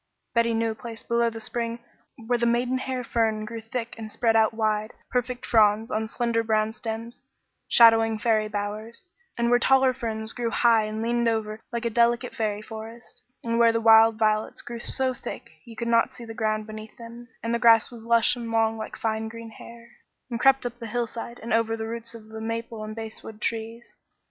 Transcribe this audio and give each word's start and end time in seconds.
Betty 0.33 0.55
knew 0.55 0.71
a 0.71 0.73
place 0.73 1.03
below 1.03 1.29
the 1.29 1.39
spring 1.39 1.77
where 2.25 2.39
the 2.39 2.47
maidenhair 2.47 3.03
fern 3.03 3.45
grew 3.45 3.61
thick 3.61 3.93
and 3.99 4.11
spread 4.11 4.35
out 4.35 4.51
wide, 4.51 4.93
perfect 5.11 5.45
fronds 5.45 5.91
on 5.91 6.07
slender 6.07 6.41
brown 6.41 6.71
stems, 6.71 7.21
shading 7.67 8.17
fairy 8.17 8.47
bowers; 8.47 9.03
and 9.37 9.51
where 9.51 9.59
taller 9.59 9.93
ferns 9.93 10.33
grew 10.33 10.49
high 10.49 10.85
and 10.85 11.03
leaned 11.03 11.27
over 11.27 11.59
like 11.71 11.85
a 11.85 11.91
delicate 11.91 12.35
fairy 12.35 12.63
forest; 12.63 13.21
and 13.43 13.59
where 13.59 13.71
the 13.71 13.79
wild 13.79 14.15
violets 14.17 14.63
grew 14.63 14.79
so 14.79 15.13
thick 15.13 15.51
you 15.65 15.75
could 15.75 15.87
not 15.87 16.11
see 16.11 16.25
the 16.25 16.33
ground 16.33 16.65
beneath 16.65 16.97
them, 16.97 17.27
and 17.43 17.53
the 17.53 17.59
grass 17.59 17.91
was 17.91 18.03
lush 18.07 18.35
and 18.35 18.49
long 18.49 18.79
like 18.79 18.95
fine 18.97 19.27
green 19.29 19.51
hair, 19.51 19.87
and 20.31 20.39
crept 20.39 20.65
up 20.65 20.79
the 20.79 20.87
hillside 20.87 21.37
and 21.43 21.53
over 21.53 21.77
the 21.77 21.85
roots 21.85 22.15
of 22.15 22.29
the 22.29 22.41
maple 22.41 22.83
and 22.83 22.95
basswood 22.95 23.39
trees. 23.39 23.95